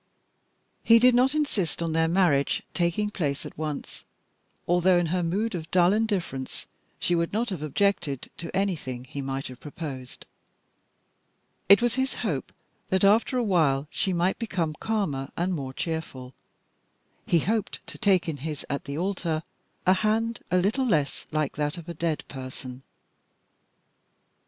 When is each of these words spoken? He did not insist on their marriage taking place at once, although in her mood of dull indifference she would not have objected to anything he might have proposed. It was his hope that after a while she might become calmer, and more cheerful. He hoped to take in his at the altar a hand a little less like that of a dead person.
He 0.83 0.97
did 0.97 1.13
not 1.13 1.35
insist 1.35 1.79
on 1.83 1.93
their 1.93 2.07
marriage 2.07 2.63
taking 2.73 3.11
place 3.11 3.45
at 3.45 3.55
once, 3.55 4.03
although 4.67 4.97
in 4.97 5.05
her 5.13 5.21
mood 5.21 5.53
of 5.53 5.69
dull 5.69 5.93
indifference 5.93 6.65
she 6.99 7.13
would 7.13 7.31
not 7.31 7.51
have 7.51 7.61
objected 7.61 8.31
to 8.39 8.55
anything 8.55 9.03
he 9.03 9.21
might 9.21 9.45
have 9.45 9.59
proposed. 9.59 10.25
It 11.69 11.83
was 11.83 11.93
his 12.01 12.15
hope 12.25 12.51
that 12.89 13.03
after 13.03 13.37
a 13.37 13.43
while 13.43 13.87
she 13.91 14.11
might 14.11 14.39
become 14.39 14.73
calmer, 14.79 15.29
and 15.37 15.53
more 15.53 15.71
cheerful. 15.71 16.33
He 17.27 17.37
hoped 17.37 17.85
to 17.85 17.99
take 17.99 18.27
in 18.27 18.37
his 18.37 18.65
at 18.71 18.85
the 18.85 18.97
altar 18.97 19.43
a 19.85 19.93
hand 19.93 20.39
a 20.49 20.57
little 20.57 20.83
less 20.87 21.27
like 21.29 21.57
that 21.57 21.77
of 21.77 21.87
a 21.87 21.93
dead 21.93 22.23
person. 22.27 22.81